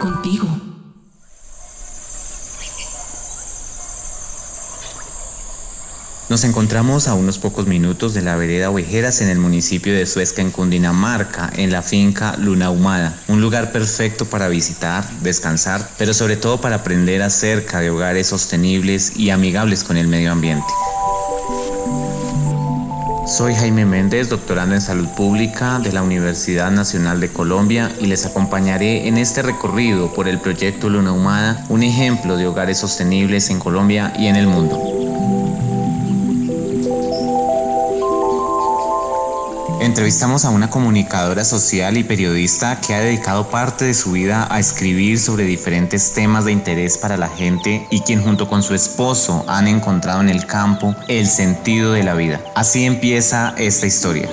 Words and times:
Contigo. 0.00 0.48
Nos 6.30 6.44
encontramos 6.44 7.08
a 7.08 7.14
unos 7.14 7.38
pocos 7.38 7.66
minutos 7.66 8.14
de 8.14 8.22
la 8.22 8.36
vereda 8.36 8.70
Ovejeras 8.70 9.20
en 9.20 9.28
el 9.28 9.38
municipio 9.38 9.94
de 9.94 10.06
Suezca, 10.06 10.40
en 10.40 10.50
Cundinamarca, 10.50 11.50
en 11.56 11.70
la 11.70 11.82
finca 11.82 12.38
Luna 12.38 12.70
Humada, 12.70 13.20
un 13.28 13.42
lugar 13.42 13.70
perfecto 13.70 14.24
para 14.24 14.48
visitar, 14.48 15.06
descansar, 15.20 15.86
pero 15.98 16.14
sobre 16.14 16.38
todo 16.38 16.58
para 16.58 16.76
aprender 16.76 17.20
acerca 17.20 17.80
de 17.80 17.90
hogares 17.90 18.28
sostenibles 18.28 19.14
y 19.18 19.28
amigables 19.28 19.84
con 19.84 19.98
el 19.98 20.08
medio 20.08 20.32
ambiente. 20.32 20.72
Soy 23.28 23.54
Jaime 23.54 23.84
Méndez, 23.84 24.30
doctorando 24.30 24.74
en 24.74 24.80
salud 24.80 25.06
pública 25.08 25.78
de 25.80 25.92
la 25.92 26.02
Universidad 26.02 26.70
Nacional 26.70 27.20
de 27.20 27.28
Colombia 27.28 27.92
y 28.00 28.06
les 28.06 28.24
acompañaré 28.24 29.06
en 29.06 29.18
este 29.18 29.42
recorrido 29.42 30.14
por 30.14 30.28
el 30.28 30.40
proyecto 30.40 30.88
Luna 30.88 31.12
Humada, 31.12 31.62
un 31.68 31.82
ejemplo 31.82 32.38
de 32.38 32.46
hogares 32.46 32.78
sostenibles 32.78 33.50
en 33.50 33.58
Colombia 33.58 34.14
y 34.18 34.28
en 34.28 34.36
el 34.36 34.46
mundo. 34.46 34.97
Entrevistamos 39.98 40.44
a 40.44 40.50
una 40.50 40.70
comunicadora 40.70 41.44
social 41.44 41.96
y 41.96 42.04
periodista 42.04 42.80
que 42.80 42.94
ha 42.94 43.00
dedicado 43.00 43.50
parte 43.50 43.84
de 43.84 43.94
su 43.94 44.12
vida 44.12 44.46
a 44.48 44.60
escribir 44.60 45.18
sobre 45.18 45.42
diferentes 45.42 46.12
temas 46.12 46.44
de 46.44 46.52
interés 46.52 46.96
para 46.96 47.16
la 47.16 47.28
gente 47.28 47.84
y 47.90 48.02
quien 48.02 48.22
junto 48.22 48.48
con 48.48 48.62
su 48.62 48.76
esposo 48.76 49.44
han 49.48 49.66
encontrado 49.66 50.20
en 50.20 50.28
el 50.28 50.46
campo 50.46 50.94
el 51.08 51.26
sentido 51.26 51.94
de 51.94 52.04
la 52.04 52.14
vida. 52.14 52.40
Así 52.54 52.84
empieza 52.84 53.56
esta 53.58 53.88
historia. 53.88 54.28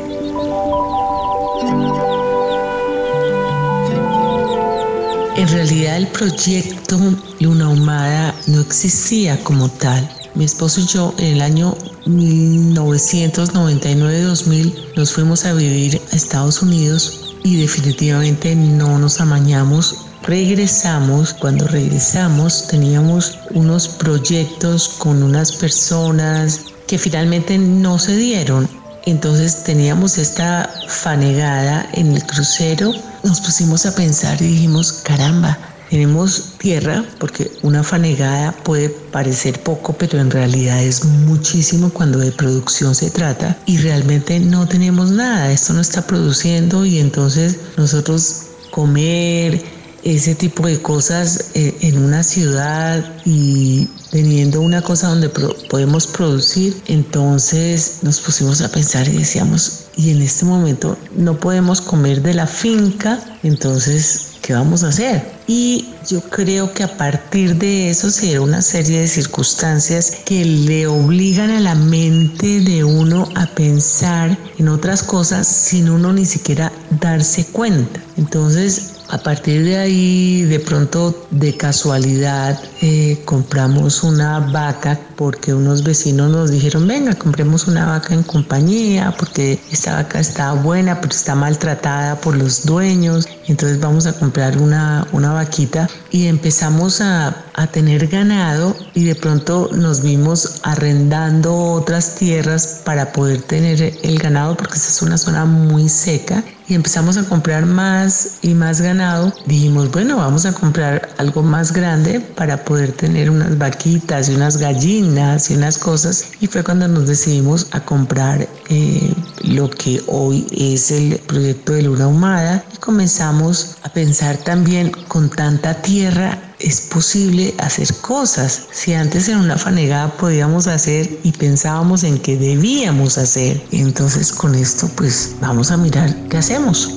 En 5.35 5.47
realidad 5.47 5.97
el 5.97 6.07
proyecto 6.09 6.99
Luna 7.39 7.69
Humada 7.69 8.35
no 8.45 8.61
existía 8.61 9.43
como 9.43 9.67
tal. 9.69 10.07
Mi 10.35 10.43
esposo 10.43 10.81
y 10.81 10.85
yo 10.85 11.15
en 11.17 11.35
el 11.35 11.41
año 11.41 11.77
1999-2000 12.05 14.95
nos 14.97 15.13
fuimos 15.13 15.45
a 15.45 15.53
vivir 15.53 16.01
a 16.11 16.15
Estados 16.15 16.61
Unidos 16.61 17.37
y 17.43 17.55
definitivamente 17.55 18.53
no 18.53 18.99
nos 18.99 19.21
amañamos. 19.21 19.95
Regresamos, 20.23 21.33
cuando 21.33 21.69
regresamos 21.69 22.67
teníamos 22.67 23.39
unos 23.51 23.87
proyectos 23.87 24.89
con 24.97 25.23
unas 25.23 25.53
personas 25.53 26.65
que 26.85 26.97
finalmente 26.97 27.57
no 27.57 27.97
se 27.97 28.17
dieron. 28.17 28.67
Entonces 29.05 29.63
teníamos 29.63 30.17
esta 30.17 30.69
fanegada 30.89 31.87
en 31.93 32.13
el 32.13 32.25
crucero, 32.25 32.91
nos 33.23 33.39
pusimos 33.39 33.85
a 33.85 33.95
pensar 33.95 34.41
y 34.41 34.47
dijimos, 34.47 34.91
caramba, 34.91 35.57
tenemos 35.89 36.55
tierra, 36.57 37.05
porque 37.19 37.51
una 37.61 37.83
fanegada 37.83 38.51
puede 38.63 38.89
parecer 38.89 39.61
poco, 39.61 39.93
pero 39.93 40.19
en 40.19 40.31
realidad 40.31 40.81
es 40.83 41.05
muchísimo 41.05 41.91
cuando 41.91 42.19
de 42.19 42.31
producción 42.31 42.95
se 42.95 43.09
trata 43.09 43.57
y 43.65 43.77
realmente 43.77 44.39
no 44.39 44.67
tenemos 44.67 45.11
nada, 45.11 45.51
esto 45.51 45.73
no 45.73 45.81
está 45.81 46.05
produciendo 46.05 46.85
y 46.85 46.99
entonces 46.99 47.59
nosotros 47.77 48.41
comer 48.71 49.63
ese 50.05 50.35
tipo 50.35 50.67
de 50.67 50.79
cosas 50.81 51.51
eh, 51.55 51.75
en 51.81 51.97
una 51.97 52.23
ciudad 52.23 53.03
y 53.25 53.89
teniendo 54.11 54.61
una 54.61 54.81
cosa 54.81 55.09
donde 55.09 55.29
podemos 55.29 56.07
producir, 56.07 56.81
entonces 56.87 57.97
nos 58.03 58.21
pusimos 58.21 58.61
a 58.61 58.69
pensar 58.69 59.07
y 59.09 59.17
decíamos, 59.17 59.87
y 59.97 60.11
en 60.11 60.21
este 60.21 60.45
momento 60.45 60.97
no 61.17 61.37
podemos 61.39 61.81
comer 61.81 62.21
de 62.21 62.35
la 62.35 62.47
finca, 62.47 63.19
entonces 63.43 64.35
¿qué 64.45 64.53
vamos 64.53 64.83
a 64.83 64.89
hacer? 64.89 65.33
Y 65.47 65.89
yo 66.07 66.21
creo 66.21 66.71
que 66.71 66.83
a 66.83 66.97
partir 66.97 67.55
de 67.55 67.89
eso 67.89 68.11
se 68.11 68.35
da 68.35 68.41
una 68.41 68.61
serie 68.61 68.99
de 68.99 69.07
circunstancias 69.07 70.17
que 70.23 70.45
le 70.45 70.85
obligan 70.85 71.49
a 71.49 71.59
la 71.59 71.73
mente 71.73 72.61
de 72.61 72.83
uno 72.83 73.27
a 73.33 73.47
pensar 73.47 74.37
en 74.59 74.69
otras 74.69 75.01
cosas 75.01 75.47
sin 75.47 75.89
uno 75.89 76.13
ni 76.13 76.25
siquiera 76.25 76.71
darse 77.01 77.45
cuenta. 77.45 77.99
Entonces, 78.17 78.94
a 79.09 79.17
partir 79.19 79.63
de 79.63 79.77
ahí, 79.77 80.43
de 80.43 80.59
pronto, 80.59 81.27
de 81.31 81.55
casualidad, 81.55 82.59
eh, 82.81 83.21
compramos 83.25 84.03
una 84.03 84.39
vaca 84.39 84.99
porque 85.15 85.53
unos 85.53 85.83
vecinos 85.83 86.31
nos 86.31 86.51
dijeron, 86.51 86.87
venga, 86.87 87.13
compremos 87.15 87.67
una 87.67 87.85
vaca 87.85 88.13
en 88.13 88.23
compañía 88.23 89.13
porque 89.17 89.59
esta 89.71 89.95
vaca 89.95 90.19
está 90.19 90.53
buena, 90.53 90.99
pero 91.01 91.13
está 91.13 91.35
maltratada 91.35 92.19
por 92.19 92.35
los 92.35 92.65
dueños. 92.65 93.27
Entonces 93.47 93.79
vamos 93.79 94.07
a 94.07 94.13
comprar 94.13 94.57
una, 94.57 95.07
una 95.11 95.33
vaquita 95.33 95.87
y 96.11 96.25
empezamos 96.25 96.99
a, 96.99 97.45
a 97.53 97.67
tener 97.67 98.07
ganado 98.07 98.75
y 98.93 99.05
de 99.05 99.15
pronto 99.15 99.69
nos 99.73 100.01
vimos 100.01 100.61
arrendando 100.63 101.55
otras 101.55 102.15
tierras 102.15 102.81
para 102.83 103.13
poder 103.13 103.41
tener 103.43 103.97
el 104.01 104.17
ganado 104.17 104.57
porque 104.57 104.75
esta 104.75 104.89
es 104.89 105.01
una 105.01 105.17
zona 105.17 105.45
muy 105.45 105.89
seca 105.89 106.43
y 106.67 106.73
empezamos 106.73 107.17
a 107.17 107.23
comprar 107.25 107.65
más 107.65 108.39
y 108.41 108.53
más 108.53 108.81
ganado, 108.81 109.33
dijimos, 109.45 109.91
bueno, 109.91 110.17
vamos 110.17 110.45
a 110.45 110.53
comprar 110.53 111.09
algo 111.17 111.43
más 111.43 111.71
grande 111.71 112.19
para 112.19 112.63
poder 112.63 112.91
tener 112.91 113.29
unas 113.29 113.57
vaquitas 113.57 114.29
y 114.29 114.35
unas 114.35 114.57
gallinas 114.57 115.51
y 115.51 115.55
unas 115.55 115.77
cosas. 115.77 116.31
Y 116.39 116.47
fue 116.47 116.63
cuando 116.63 116.87
nos 116.87 117.07
decidimos 117.07 117.67
a 117.71 117.81
comprar 117.81 118.47
eh, 118.69 119.13
lo 119.47 119.69
que 119.69 120.01
hoy 120.07 120.45
es 120.51 120.91
el 120.91 121.19
proyecto 121.19 121.73
de 121.73 121.83
Luna 121.83 122.07
Humada 122.07 122.65
y 122.73 122.77
comenzamos 122.77 123.77
a 123.83 123.89
pensar 123.89 124.37
también 124.37 124.91
con 125.07 125.29
tanta 125.29 125.81
tierra 125.81 126.39
es 126.59 126.81
posible 126.81 127.53
hacer 127.59 127.93
cosas. 128.01 128.67
Si 128.71 128.93
antes 128.93 129.27
en 129.29 129.37
una 129.37 129.57
fanegada 129.57 130.15
podíamos 130.17 130.67
hacer 130.67 131.19
y 131.23 131.31
pensábamos 131.31 132.03
en 132.03 132.17
que 132.17 132.37
debíamos 132.37 133.17
hacer, 133.17 133.61
entonces 133.71 134.31
con 134.31 134.55
esto 134.55 134.89
pues 134.95 135.35
vamos 135.39 135.71
a 135.71 135.77
mirar 135.77 136.13
qué 136.29 136.37
hacemos. 136.37 136.89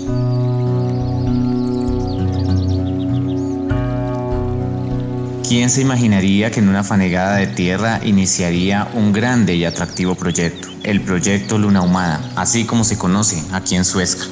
¿Quién 5.47 5.71
se 5.71 5.81
imaginaría 5.81 6.51
que 6.51 6.61
en 6.61 6.69
una 6.69 6.85
fanegada 6.85 7.37
de 7.37 7.47
tierra 7.47 8.01
iniciaría 8.05 8.89
un 8.95 9.13
grande 9.13 9.55
y 9.55 9.65
atractivo 9.65 10.15
proyecto? 10.15 10.68
El 10.83 11.01
proyecto 11.03 11.59
Luna 11.59 11.83
Humada, 11.83 12.21
así 12.37 12.65
como 12.65 12.85
se 12.85 12.97
conoce 12.97 13.43
aquí 13.53 13.75
en 13.75 13.85
Suezca. 13.85 14.27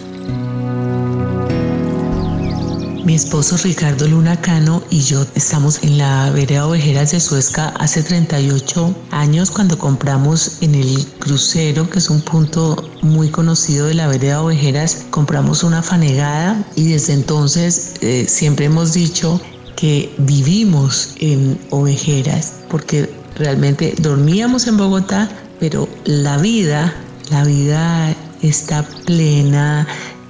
Mi 3.07 3.15
esposo 3.15 3.57
Ricardo 3.59 4.09
Luna 4.09 4.41
Cano 4.41 4.83
y 4.91 5.01
yo 5.03 5.25
estamos 5.37 5.85
en 5.85 5.97
la 5.97 6.29
vereda 6.31 6.67
Ovejeras 6.67 7.13
de 7.13 7.21
Suezca 7.21 7.69
hace 7.79 8.03
38 8.03 8.97
años 9.13 9.53
cuando 9.53 9.79
compramos 9.79 10.61
en 10.61 10.75
el 10.75 11.07
crucero, 11.21 11.89
que 11.89 12.01
es 12.01 12.11
un 12.11 12.21
punto 12.21 12.91
muy 13.03 13.29
conocido 13.29 13.87
de 13.87 13.95
la 13.95 14.09
vereda 14.09 14.43
Ovejeras, 14.43 15.07
compramos 15.11 15.63
una 15.63 15.85
fanegada 15.85 16.65
y 16.75 16.89
desde 16.89 17.13
entonces 17.13 17.95
eh, 18.01 18.27
siempre 18.29 18.65
hemos 18.65 18.93
dicho 18.93 19.41
que 19.77 20.13
vivimos 20.19 21.15
en 21.21 21.61
ovejeras, 21.71 22.55
porque 22.69 23.09
realmente 23.37 23.95
dormíamos 23.99 24.67
en 24.67 24.79
Bogotá, 24.79 25.31
pero 25.61 25.89
la 26.05 26.39
vida, 26.39 26.95
la 27.31 27.45
vida 27.45 28.15
está 28.43 28.83
plena 29.05 29.87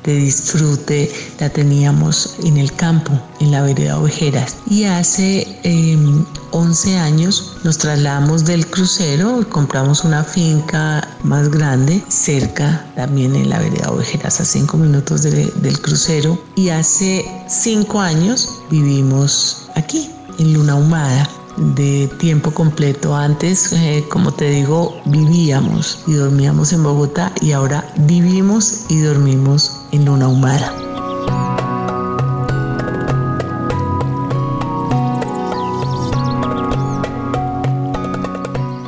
de 0.06 0.14
disfrute, 0.14 1.10
la 1.40 1.50
teníamos 1.50 2.36
en 2.44 2.56
el 2.56 2.72
campo, 2.72 3.12
en 3.40 3.50
la 3.50 3.62
vereda 3.62 3.98
Ovejeras. 3.98 4.56
Y 4.70 4.84
hace 4.84 5.46
11 6.52 6.92
em, 6.92 6.98
años 6.98 7.56
nos 7.64 7.78
trasladamos 7.78 8.44
del 8.44 8.66
crucero 8.68 9.44
compramos 9.50 10.04
una 10.04 10.22
finca 10.22 11.06
más 11.24 11.50
grande, 11.50 12.02
cerca 12.08 12.86
también 12.94 13.34
en 13.34 13.50
la 13.50 13.58
vereda 13.58 13.90
Ovejeras, 13.90 14.40
a 14.40 14.44
5 14.44 14.76
minutos 14.76 15.22
del 15.22 15.80
crucero. 15.80 16.40
Y 16.54 16.68
hace 16.68 17.24
5 17.48 18.00
años 18.00 18.48
vivimos 18.70 19.68
aquí, 19.74 20.08
en 20.38 20.52
Luna 20.52 20.76
Humada. 20.76 21.28
De 21.56 22.08
tiempo 22.18 22.50
completo. 22.52 23.14
Antes, 23.14 23.72
eh, 23.72 24.04
como 24.08 24.32
te 24.32 24.50
digo, 24.50 25.00
vivíamos 25.06 26.00
y 26.06 26.14
dormíamos 26.14 26.72
en 26.72 26.82
Bogotá 26.82 27.32
y 27.40 27.52
ahora 27.52 27.92
vivimos 27.96 28.84
y 28.88 29.00
dormimos 29.00 29.80
en 29.92 30.04
Luna 30.04 30.28
Humada. 30.28 30.86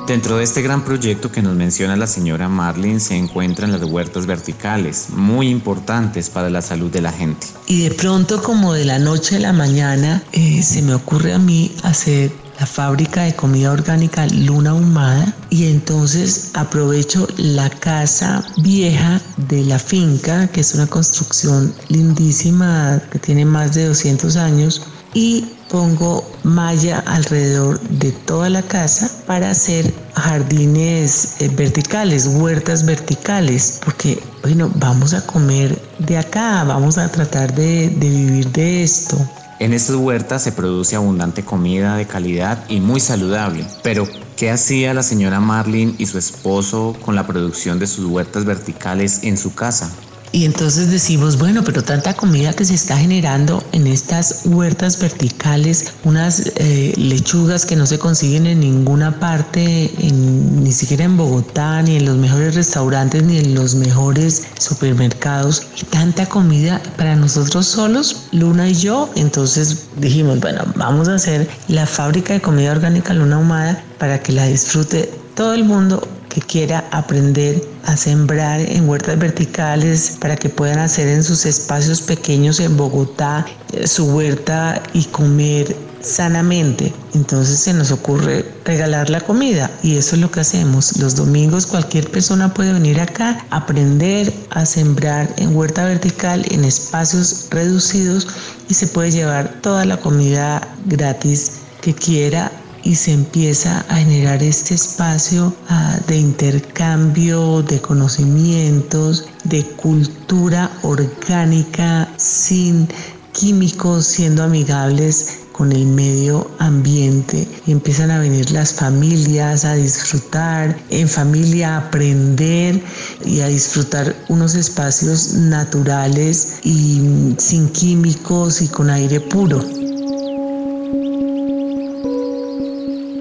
Dentro 0.09 0.39
de 0.39 0.45
este 0.45 0.63
gran 0.63 0.87
proyecto 0.87 1.31
que 1.31 1.43
nos 1.43 1.55
menciona 1.55 1.95
la 1.95 2.07
señora 2.07 2.49
Marlin 2.49 2.99
se 2.99 3.15
encuentran 3.15 3.73
las 3.73 3.83
huertas 3.83 4.25
verticales, 4.25 5.11
muy 5.11 5.51
importantes 5.51 6.31
para 6.31 6.49
la 6.49 6.63
salud 6.63 6.91
de 6.91 7.03
la 7.03 7.13
gente. 7.13 7.47
Y 7.67 7.83
de 7.83 7.91
pronto, 7.91 8.43
como 8.43 8.73
de 8.73 8.87
la 8.87 8.99
noche 8.99 9.37
a 9.37 9.41
la 9.41 9.53
mañana, 9.53 10.23
eh, 10.33 10.63
se 10.63 10.81
me 10.81 10.95
ocurre 10.95 11.35
a 11.35 11.39
mí 11.39 11.77
hacer 11.83 12.33
la 12.59 12.67
fábrica 12.67 13.23
de 13.23 13.35
comida 13.35 13.71
orgánica 13.71 14.27
Luna 14.27 14.75
Humada 14.75 15.33
y 15.49 15.67
entonces 15.67 16.51
aprovecho 16.55 17.29
la 17.37 17.71
casa 17.71 18.45
vieja 18.57 19.21
de 19.49 19.63
la 19.65 19.79
finca, 19.79 20.49
que 20.49 20.61
es 20.61 20.75
una 20.75 20.87
construcción 20.89 21.73
lindísima 21.89 23.01
que 23.13 23.19
tiene 23.19 23.45
más 23.45 23.75
de 23.75 23.87
200 23.87 24.37
años, 24.37 24.83
y 25.15 25.47
pongo 25.69 26.29
malla 26.43 26.99
alrededor 27.07 27.81
de 27.81 28.13
toda 28.13 28.49
la 28.49 28.63
casa 28.63 29.11
para 29.27 29.51
hacer 29.51 29.93
jardines 30.15 31.41
eh, 31.41 31.49
verticales, 31.49 32.27
huertas 32.27 32.85
verticales, 32.85 33.81
porque 33.85 34.21
bueno, 34.43 34.71
vamos 34.77 35.15
a 35.15 35.25
comer 35.27 35.81
de 35.99 36.19
acá, 36.19 36.65
vamos 36.65 36.99
a 36.99 37.11
tratar 37.11 37.55
de, 37.55 37.89
de 37.91 38.09
vivir 38.09 38.51
de 38.51 38.83
esto. 38.83 39.17
En 39.61 39.73
estas 39.73 39.97
huertas 39.97 40.43
se 40.43 40.53
produce 40.53 40.95
abundante 40.95 41.45
comida 41.45 41.97
de 41.97 42.07
calidad 42.07 42.65
y 42.69 42.79
muy 42.79 43.01
saludable. 43.01 43.67
Pero, 43.83 44.07
¿qué 44.37 44.53
hacía 44.53 44.95
la 44.95 45.03
señora 45.03 45.41
Marlin 45.41 45.97
y 45.99 46.07
su 46.07 46.17
esposo 46.17 46.97
con 47.05 47.17
la 47.17 47.27
producción 47.27 47.81
de 47.81 47.89
sus 47.89 48.05
huertas 48.05 48.45
verticales 48.45 49.25
en 49.25 49.37
su 49.37 49.57
casa? 49.57 49.91
Y 50.33 50.45
entonces 50.45 50.91
decimos, 50.91 51.39
bueno, 51.39 51.63
pero 51.65 51.83
tanta 51.83 52.15
comida 52.15 52.53
que 52.53 52.65
se 52.65 52.75
está 52.75 52.97
generando 52.99 53.63
en 53.73 53.87
estas 53.87 54.43
huertas 54.45 54.99
verticales, 54.99 55.93
unas 56.05 56.53
eh, 56.57 56.93
lechugas 56.97 57.65
que 57.65 57.77
no 57.77 57.87
se 57.87 57.99
consiguen 57.99 58.47
en 58.47 58.61
ninguna 58.61 59.19
parte, 59.19 59.91
ni 60.01 60.73
siquiera 60.73 61.05
en 61.05 61.17
Bogotá, 61.17 61.83
ni 61.83 61.97
en 61.97 62.05
los 62.05 62.17
mejores 62.17 62.55
restaurantes, 62.55 63.23
ni 63.23 63.39
en 63.39 63.55
los 63.55 63.75
mejores 63.75 64.45
supermercados, 64.59 65.63
y 65.81 65.85
tanta 65.85 66.27
comida 66.27 66.81
para 66.97 67.17
nosotros 67.17 67.67
solos, 67.67 68.25
Luna 68.33 68.69
y 68.69 68.75
yo. 68.75 69.11
Entonces 69.17 69.87
dijimos, 69.97 70.41
bueno, 70.41 70.65
vamos 70.77 71.09
a 71.09 71.15
hacer 71.15 71.49
la 71.69 71.87
fábrica 71.87 72.35
de 72.35 72.41
comida 72.41 72.73
orgánica 72.73 73.15
Luna 73.15 73.39
Humada 73.39 73.83
para 73.99 74.23
que 74.23 74.33
la 74.33 74.47
disfrute 74.47 75.11
todo 75.35 75.55
el 75.55 75.65
mundo 75.65 76.07
que 76.39 76.47
quiera 76.47 76.85
aprender 76.93 77.61
a 77.85 77.97
sembrar 77.97 78.61
en 78.61 78.89
huertas 78.89 79.19
verticales 79.19 80.17
para 80.21 80.37
que 80.37 80.49
puedan 80.49 80.79
hacer 80.79 81.09
en 81.09 81.25
sus 81.25 81.45
espacios 81.47 82.01
pequeños 82.01 82.61
en 82.61 82.77
Bogotá 82.77 83.45
eh, 83.73 83.89
su 83.89 84.05
huerta 84.05 84.81
y 84.93 85.05
comer 85.07 85.75
sanamente. 86.01 86.93
Entonces 87.15 87.59
se 87.59 87.73
nos 87.73 87.91
ocurre 87.91 88.45
regalar 88.65 89.11
la 89.11 89.21
comida 89.21 89.69
y 89.83 89.97
eso 89.97 90.15
es 90.15 90.23
lo 90.23 90.31
que 90.31 90.41
hacemos. 90.41 90.97
Los 90.99 91.17
domingos 91.17 91.67
cualquier 91.67 92.09
persona 92.09 92.55
puede 92.55 92.73
venir 92.73 93.01
acá, 93.01 93.45
aprender 93.51 94.33
a 94.51 94.65
sembrar 94.65 95.29
en 95.39 95.57
huerta 95.57 95.87
vertical 95.87 96.45
en 96.53 96.65
espacios 96.65 97.49
reducidos 97.51 98.29
y 98.69 98.75
se 98.75 98.87
puede 98.87 99.11
llevar 99.11 99.61
toda 99.61 99.85
la 99.85 99.97
comida 99.97 100.61
gratis 100.87 101.55
que 101.81 101.95
quiera 101.95 102.53
y 102.89 102.95
se 102.95 103.13
empieza 103.13 103.85
a 103.91 103.97
generar 103.97 104.43
este 104.43 104.75
espacio 104.75 105.55
ah, 105.69 105.99
de 106.07 106.17
intercambio 106.17 107.63
de 107.63 107.83
conocimientos, 107.83 109.27
de 109.45 109.63
cultura 109.77 110.71
orgánica 110.81 112.09
sin 112.17 112.89
químicos, 113.33 114.07
siendo 114.07 114.43
amigables 114.43 115.41
con 115.53 115.71
el 115.73 115.85
medio 115.85 116.51
ambiente. 116.61 117.47
empiezan 117.67 118.11
a 118.11 118.21
venir 118.21 118.51
las 118.53 118.73
familias 118.73 119.67
a 119.67 119.75
disfrutar, 119.75 120.75
en 120.89 121.09
familia 121.09 121.75
a 121.75 121.89
aprender 121.89 122.83
y 123.23 123.41
a 123.41 123.49
disfrutar 123.49 124.17
unos 124.31 124.55
espacios 124.55 125.35
naturales 125.35 126.61
y 126.63 127.35
sin 127.37 127.69
químicos 127.69 128.63
y 128.63 128.69
con 128.69 128.89
aire 128.89 129.21
puro. 129.21 129.78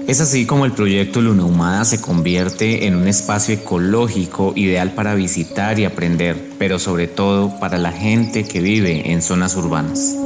Es 0.08 0.22
así 0.22 0.46
como 0.46 0.64
el 0.64 0.72
proyecto 0.72 1.20
Luna 1.20 1.44
Humada 1.44 1.84
se 1.84 2.00
convierte 2.00 2.86
en 2.86 2.94
un 2.94 3.06
espacio 3.06 3.54
ecológico 3.54 4.54
ideal 4.56 4.94
para 4.94 5.14
visitar 5.14 5.78
y 5.78 5.84
aprender, 5.84 6.54
pero 6.58 6.78
sobre 6.78 7.08
todo 7.08 7.60
para 7.60 7.76
la 7.76 7.92
gente 7.92 8.44
que 8.44 8.62
vive 8.62 9.12
en 9.12 9.20
zonas 9.20 9.54
urbanas. 9.54 10.16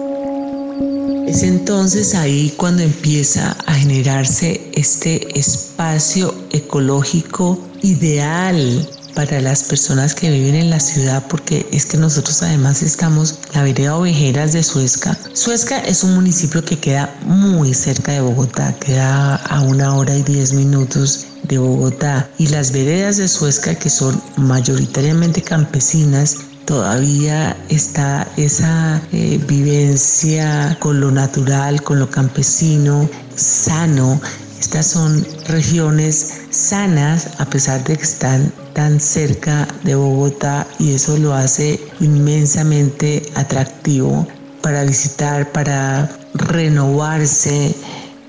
Es 1.26 1.43
entonces 1.43 2.14
ahí 2.14 2.55
cuando 2.56 2.84
empieza 2.84 3.56
a 3.67 3.75
generarse 3.75 4.70
este 4.73 5.37
espacio 5.37 6.32
ecológico 6.52 7.58
ideal 7.82 8.88
para 9.14 9.41
las 9.41 9.64
personas 9.64 10.14
que 10.14 10.31
viven 10.31 10.55
en 10.55 10.70
la 10.70 10.81
ciudad, 10.81 11.25
porque 11.29 11.67
es 11.73 11.87
que 11.87 11.97
nosotros 11.97 12.43
además 12.43 12.82
estamos 12.82 13.38
la 13.55 13.62
vereda 13.62 13.97
Ovejeras 13.97 14.53
de 14.53 14.62
Suezca. 14.62 15.17
Suezca 15.32 15.79
es 15.81 16.03
un 16.03 16.14
municipio 16.14 16.64
que 16.64 16.79
queda 16.79 17.14
muy 17.25 17.75
cerca 17.75 18.12
de 18.12 18.20
Bogotá, 18.20 18.75
queda 18.79 19.37
a 19.37 19.61
una 19.61 19.94
hora 19.94 20.17
y 20.17 20.23
diez 20.23 20.53
minutos 20.53 21.26
de 21.44 21.59
Bogotá. 21.59 22.29
Y 22.38 22.49
las 22.49 22.73
veredas 22.73 23.17
de 23.17 23.29
Suezca, 23.29 23.75
que 23.75 23.91
son 23.91 24.20
mayoritariamente 24.37 25.43
campesinas, 25.43 26.37
todavía 26.65 27.56
está 27.69 28.26
esa 28.37 29.00
eh, 29.12 29.41
vivencia 29.47 30.76
con 30.81 31.00
lo 31.00 31.11
natural, 31.11 31.82
con 31.82 31.99
lo 31.99 32.11
campesino, 32.11 33.08
sano. 33.35 34.20
Estas 34.62 34.87
son 34.87 35.26
regiones 35.49 36.43
sanas 36.50 37.31
a 37.38 37.47
pesar 37.47 37.82
de 37.82 37.97
que 37.97 38.05
están 38.05 38.53
tan 38.75 39.00
cerca 39.00 39.67
de 39.82 39.97
Bogotá 39.97 40.69
y 40.79 40.94
eso 40.94 41.19
lo 41.19 41.35
hace 41.35 41.81
inmensamente 41.99 43.25
atractivo 43.35 44.25
para 44.62 44.85
visitar, 44.85 45.50
para 45.50 46.09
renovarse, 46.35 47.75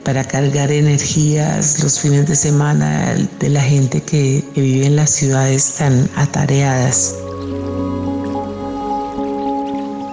para 0.03 0.23
cargar 0.23 0.71
energías 0.71 1.83
los 1.83 1.99
fines 1.99 2.27
de 2.27 2.35
semana 2.35 3.13
de 3.39 3.49
la 3.49 3.61
gente 3.61 4.01
que, 4.01 4.43
vive 4.55 4.87
en 4.87 4.95
las 4.95 5.11
ciudades 5.11 5.75
tan 5.77 6.09
atareadas. 6.15 7.13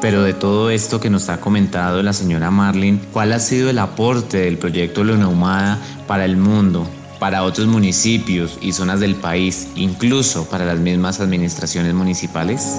Pero 0.00 0.22
de 0.22 0.32
todo 0.32 0.70
esto 0.70 0.98
que 0.98 1.10
nos 1.10 1.28
ha 1.28 1.40
comentado 1.40 2.02
la 2.02 2.14
señora 2.14 2.50
Marlin, 2.50 3.00
¿cuál 3.12 3.32
ha 3.32 3.38
sido 3.38 3.68
el 3.68 3.78
aporte 3.78 4.38
del 4.38 4.56
proyecto 4.56 5.04
Luna 5.04 5.28
Humada 5.28 5.78
para 6.06 6.24
el 6.24 6.38
mundo, 6.38 6.88
para 7.18 7.42
otros 7.42 7.66
municipios 7.66 8.56
y 8.62 8.72
zonas 8.72 9.00
del 9.00 9.14
país, 9.14 9.68
incluso 9.74 10.48
para 10.48 10.64
las 10.64 10.78
mismas 10.78 11.20
administraciones 11.20 11.92
municipales? 11.92 12.78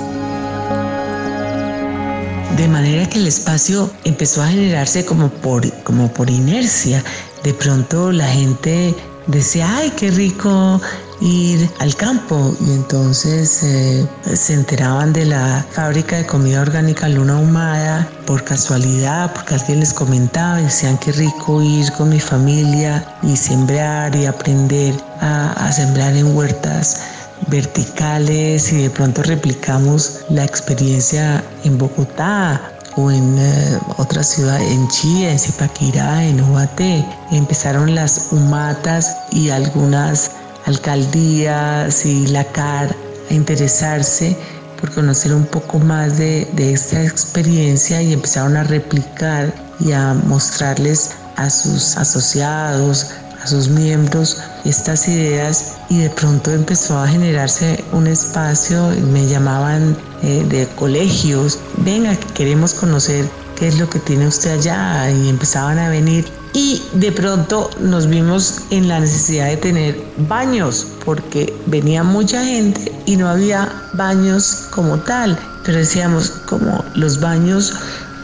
De 2.57 2.67
manera 2.67 3.07
que 3.07 3.19
el 3.19 3.27
espacio 3.27 3.91
empezó 4.03 4.41
a 4.41 4.47
generarse 4.47 5.05
como 5.05 5.29
por, 5.29 5.71
como 5.83 6.11
por 6.11 6.29
inercia. 6.29 7.03
De 7.43 7.53
pronto 7.53 8.11
la 8.11 8.27
gente 8.27 8.95
decía, 9.27 9.77
ay, 9.77 9.93
qué 9.95 10.09
rico 10.09 10.81
ir 11.21 11.69
al 11.79 11.95
campo 11.95 12.53
y 12.59 12.71
entonces 12.71 13.61
eh, 13.63 14.05
se 14.33 14.53
enteraban 14.53 15.13
de 15.13 15.25
la 15.25 15.65
fábrica 15.71 16.17
de 16.17 16.25
comida 16.25 16.61
orgánica 16.61 17.07
Luna 17.07 17.37
Humada 17.37 18.07
por 18.25 18.43
casualidad, 18.43 19.31
porque 19.33 19.53
alguien 19.55 19.79
les 19.79 19.93
comentaba 19.93 20.59
y 20.59 20.63
decían 20.63 20.97
qué 20.97 21.11
rico 21.11 21.61
ir 21.61 21.91
con 21.93 22.09
mi 22.09 22.19
familia 22.19 23.17
y 23.21 23.37
sembrar 23.37 24.15
y 24.15 24.25
aprender 24.25 24.95
a, 25.19 25.71
sembrar 25.71 26.15
en 26.15 26.35
huertas 26.35 27.01
verticales 27.47 28.71
y 28.73 28.83
de 28.83 28.89
pronto 28.89 29.21
replicamos 29.21 30.21
la 30.29 30.43
experiencia 30.43 31.43
en 31.63 31.77
Bogotá 31.77 32.61
o 32.97 33.11
en 33.11 33.37
eh, 33.37 33.79
otra 33.97 34.23
ciudad, 34.23 34.61
en 34.61 34.87
Chía, 34.89 35.31
en 35.31 35.39
Zipaquirá, 35.39 36.25
en 36.25 36.41
Ubaté. 36.41 37.05
Empezaron 37.31 37.95
las 37.95 38.27
humatas 38.31 39.15
y 39.31 39.49
algunas 39.49 40.31
alcaldías 40.65 42.05
y 42.05 42.27
la 42.27 42.43
CAR 42.45 42.95
a 43.29 43.33
interesarse 43.33 44.35
por 44.79 44.91
conocer 44.91 45.33
un 45.33 45.45
poco 45.45 45.79
más 45.79 46.17
de, 46.17 46.47
esta 46.57 47.03
experiencia 47.03 48.01
y 48.01 48.13
empezaron 48.13 48.57
a 48.57 48.63
replicar 48.63 49.53
y 49.79 49.91
a 49.91 50.13
mostrarles 50.13 51.11
a 51.37 51.49
sus 51.49 51.97
asociados, 51.97 53.11
a 53.43 53.47
sus 53.47 53.69
miembros 53.69 54.37
estas 54.65 55.07
ideas 55.07 55.77
y 55.89 55.99
de 55.99 56.09
pronto 56.09 56.51
empezó 56.51 56.97
a 56.97 57.07
generarse 57.07 57.83
un 57.91 58.07
espacio, 58.07 58.89
me 59.11 59.27
llamaban 59.27 59.95
eh, 60.23 60.43
de 60.49 60.67
colegios, 60.75 61.59
venga, 61.77 62.15
queremos 62.35 62.73
conocer 62.73 63.25
¿qué 63.61 63.67
es 63.67 63.77
lo 63.77 63.87
que 63.87 63.99
tiene 63.99 64.25
usted 64.25 64.53
allá? 64.53 65.11
Y 65.11 65.29
empezaban 65.29 65.77
a 65.77 65.87
venir 65.87 66.27
y 66.51 66.81
de 66.93 67.11
pronto 67.11 67.69
nos 67.79 68.07
vimos 68.07 68.61
en 68.71 68.87
la 68.87 68.99
necesidad 68.99 69.49
de 69.49 69.57
tener 69.57 70.03
baños 70.27 70.87
porque 71.05 71.53
venía 71.67 72.03
mucha 72.03 72.43
gente 72.43 72.91
y 73.05 73.17
no 73.17 73.29
había 73.29 73.71
baños 73.93 74.65
como 74.71 74.97
tal, 75.01 75.37
pero 75.63 75.77
decíamos 75.77 76.31
como 76.47 76.83
los 76.95 77.19
baños 77.19 77.75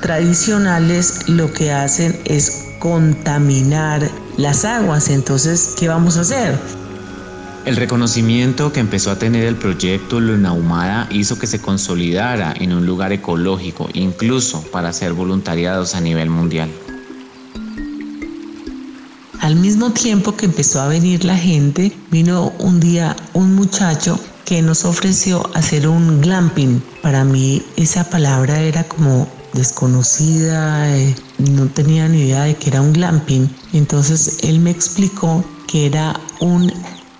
tradicionales 0.01 1.29
lo 1.29 1.53
que 1.53 1.71
hacen 1.71 2.19
es 2.25 2.69
contaminar 2.79 4.09
las 4.37 4.65
aguas, 4.65 5.07
entonces 5.09 5.75
¿qué 5.77 5.87
vamos 5.87 6.17
a 6.17 6.21
hacer? 6.21 6.57
El 7.67 7.75
reconocimiento 7.75 8.71
que 8.71 8.79
empezó 8.79 9.11
a 9.11 9.19
tener 9.19 9.43
el 9.43 9.57
proyecto 9.57 10.21
Luna 10.21 10.53
Humada 10.53 11.09
hizo 11.11 11.37
que 11.37 11.47
se 11.47 11.59
consolidara 11.59 12.53
en 12.57 12.71
un 12.71 12.85
lugar 12.85 13.11
ecológico, 13.11 13.89
incluso 13.93 14.61
para 14.71 14.87
hacer 14.87 15.11
voluntariados 15.11 15.93
a 15.93 15.99
nivel 15.99 16.29
mundial. 16.29 16.69
Al 19.41 19.57
mismo 19.57 19.91
tiempo 19.91 20.37
que 20.37 20.45
empezó 20.45 20.79
a 20.79 20.87
venir 20.87 21.25
la 21.25 21.35
gente, 21.35 21.91
vino 22.09 22.53
un 22.57 22.79
día 22.79 23.17
un 23.33 23.53
muchacho 23.53 24.17
que 24.45 24.61
nos 24.61 24.85
ofreció 24.85 25.49
hacer 25.53 25.89
un 25.89 26.21
glamping. 26.21 26.81
Para 27.01 27.25
mí 27.25 27.61
esa 27.75 28.09
palabra 28.09 28.61
era 28.61 28.85
como 28.85 29.27
desconocida, 29.51 30.97
eh, 30.97 31.13
no 31.39 31.65
tenía 31.65 32.07
ni 32.07 32.27
idea 32.27 32.43
de 32.43 32.55
que 32.55 32.69
era 32.69 32.79
un 32.79 32.93
glamping. 32.93 33.49
Entonces 33.73 34.37
él 34.43 34.61
me 34.61 34.71
explicó 34.71 35.43
que 35.67 35.85
era 35.87 36.17
un 36.39 36.71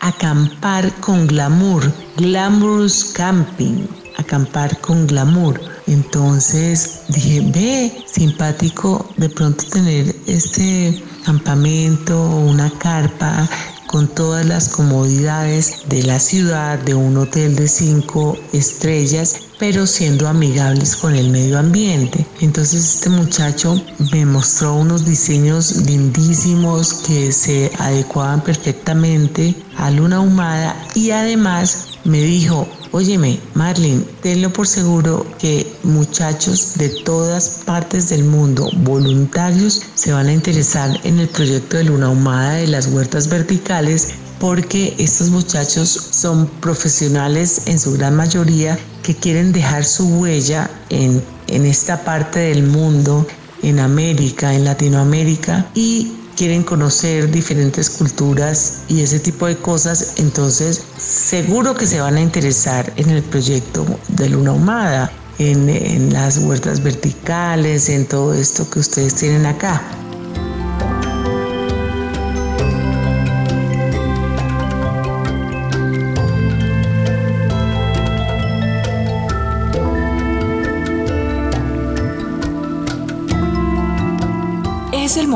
acampar 0.08 0.90
con 1.02 1.28
glamour, 1.28 1.84
glamorous 2.16 3.12
camping, 3.14 3.86
acampar 4.18 4.80
con 4.80 5.06
glamour. 5.06 5.60
Entonces 5.88 7.02
dije, 7.10 7.42
ve, 7.54 8.06
simpático 8.06 9.06
de 9.18 9.30
pronto 9.30 9.66
tener 9.66 10.16
este 10.26 11.04
campamento, 11.26 12.22
una 12.22 12.70
carpa 12.80 13.50
con 13.88 14.08
todas 14.08 14.46
las 14.46 14.70
comodidades 14.70 15.88
de 15.90 16.04
la 16.04 16.20
ciudad, 16.20 16.80
de 16.80 16.94
un 16.94 17.18
hotel 17.18 17.56
de 17.56 17.68
cinco 17.68 18.38
estrellas, 18.54 19.47
pero 19.60 19.88
siendo 19.88 20.28
amigables 20.28 20.96
con 20.96 21.16
el 21.16 21.30
medio 21.30 21.60
ambiente. 21.60 22.26
Entonces 22.42 22.96
este 22.96 23.10
muchacho 23.10 23.82
me 24.12 24.26
mostró 24.26 24.76
unos 24.76 25.06
diseños 25.06 25.76
lindísimos 25.86 26.94
que 26.94 27.32
se 27.32 27.72
adecuaban 27.80 28.42
perfectamente 28.42 29.56
a 29.78 29.92
luna 29.92 30.20
humada 30.20 30.76
y 30.96 31.12
además 31.12 31.88
me 32.04 32.22
dijo, 32.22 32.68
Óyeme, 32.92 33.38
Marlene, 33.54 34.06
tenlo 34.22 34.52
por 34.52 34.66
seguro 34.66 35.26
que 35.40 35.68
muchachos 35.84 36.76
de 36.78 36.88
todas 36.90 37.62
partes 37.66 38.10
del 38.10 38.24
mundo, 38.24 38.70
voluntarios, 38.78 39.82
se 39.94 40.14
van 40.14 40.28
a 40.28 40.34
interesar 40.34 40.98
en 41.04 41.20
el 41.20 41.28
proyecto 41.28 41.78
de 41.78 41.84
Luna 41.84 42.10
Humada 42.10 42.54
de 42.54 42.68
las 42.68 42.88
huertas 42.88 43.28
verticales 43.28 44.14
porque 44.40 44.96
estos 44.98 45.30
muchachos 45.30 45.90
son 46.12 46.48
profesionales 46.62 47.64
en 47.66 47.80
su 47.80 47.94
gran 47.94 48.16
mayoría 48.16 48.78
que 49.04 49.16
quieren 49.16 49.52
dejar 49.52 49.86
su 49.86 50.08
huella 50.20 50.70
en, 50.90 51.24
en 51.48 51.66
esta 51.66 52.04
parte 52.04 52.40
del 52.40 52.64
mundo, 52.64 53.26
en 53.64 53.80
América, 53.80 54.54
en 54.54 54.66
Latinoamérica 54.66 55.66
y 55.74 56.12
quieren 56.36 56.64
conocer 56.64 57.32
diferentes 57.32 57.90
culturas 57.90 58.82
y 58.88 59.02
ese 59.02 59.20
tipo 59.20 59.48
de 59.48 59.58
cosas, 59.58 60.14
entonces 60.18 60.84
seguro 60.98 61.74
que 61.74 61.88
se 61.88 62.00
van 62.00 62.16
a 62.16 62.22
interesar 62.22 62.94
en 62.96 63.10
el 63.10 63.24
proyecto 63.24 63.86
de 64.10 64.30
Luna 64.30 64.52
Humada, 64.52 65.12
en, 65.40 65.68
en 65.70 66.14
las 66.14 66.38
huertas 66.38 66.84
verticales, 66.84 67.90
en 67.90 68.06
todo 68.06 68.34
esto 68.36 68.70
que 68.70 68.80
ustedes 68.80 69.16
tienen 69.16 69.48
acá. 69.48 69.82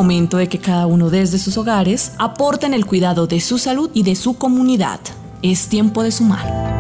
Momento 0.02 0.38
de 0.38 0.50
que 0.50 0.58
cada 0.58 0.88
uno 0.88 1.12
desde 1.12 1.38
sus 1.38 1.60
hogares 1.60 2.14
aporte 2.18 2.66
en 2.66 2.74
el 2.74 2.88
cuidado 2.88 3.28
de 3.28 3.40
su 3.40 3.60
salud 3.60 3.92
y 3.94 4.02
de 4.02 4.16
su 4.16 4.36
comunidad. 4.36 5.00
Es 5.44 5.68
tiempo 5.68 6.02
de 6.02 6.12
sumar. 6.12 6.72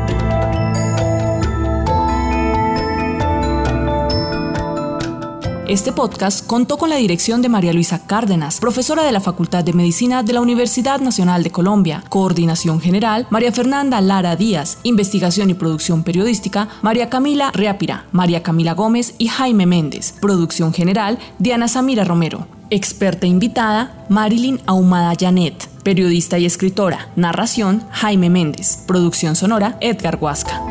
Este 5.68 5.92
podcast 5.92 6.48
contó 6.48 6.80
con 6.80 6.90
la 6.90 6.96
dirección 6.96 7.44
de 7.44 7.48
María 7.48 7.74
Luisa 7.74 8.08
Cárdenas, 8.08 8.60
profesora 8.60 9.04
de 9.04 9.12
la 9.12 9.22
Facultad 9.22 9.63
de 9.63 9.74
Medicina 9.74 10.24
de 10.24 10.34
la 10.34 10.42
Universidad 10.42 11.00
Nacional 11.00 11.44
de 11.44 11.51
Colombia. 11.51 12.04
Coordinación 12.10 12.82
General, 12.82 13.28
María 13.30 13.51
Fernanda 13.51 14.01
Lara 14.01 14.36
Díaz. 14.36 14.80
Investigación 14.82 15.51
y 15.51 15.54
producción 15.54 16.01
periodística, 16.04 16.70
María 16.82 17.08
Camila 17.08 17.51
Reapira, 17.54 18.08
María 18.12 18.42
Camila 18.42 18.74
Gómez 18.74 19.13
y 19.20 19.28
Jaime 19.28 19.68
Méndez. 19.68 20.16
Producción 20.20 20.74
General, 20.74 21.20
Diana 21.38 21.68
Samira 21.68 22.04
Romero. 22.04 22.61
Experta 22.74 23.28
invitada, 23.28 23.92
Marilyn 24.08 24.62
Ahumada 24.66 25.13
Janet. 25.20 25.68
Periodista 25.84 26.40
y 26.40 26.46
escritora. 26.46 27.10
Narración, 27.18 27.84
Jaime 27.92 28.30
Méndez. 28.30 28.86
Producción 28.88 29.36
sonora, 29.36 29.78
Edgar 29.82 30.18
Huasca. 30.22 30.71